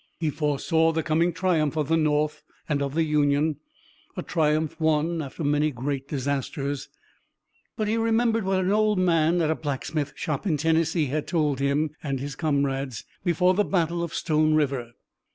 He 0.19 0.31
foresaw 0.31 0.91
the 0.93 1.03
coming 1.03 1.31
triumph 1.31 1.77
of 1.77 1.87
the 1.87 1.95
North 1.95 2.41
and 2.67 2.81
of 2.81 2.95
the 2.95 3.03
Union, 3.03 3.57
a 4.17 4.23
triumph 4.23 4.79
won 4.79 5.21
after 5.21 5.43
many 5.43 5.69
great 5.69 6.07
disasters, 6.07 6.89
but 7.77 7.87
he 7.87 7.97
remembered 7.97 8.43
what 8.43 8.61
an 8.61 8.71
old 8.71 8.97
man 8.97 9.41
at 9.43 9.51
a 9.51 9.55
blacksmith 9.55 10.13
shop 10.15 10.47
in 10.47 10.57
Tennessee 10.57 11.05
had 11.05 11.27
told 11.27 11.59
him 11.59 11.91
and 12.01 12.19
his 12.19 12.35
comrades 12.35 13.03
before 13.23 13.53
the 13.53 13.63
Battle 13.63 14.01
of 14.01 14.11
Stone 14.15 14.55
River. 14.55 14.93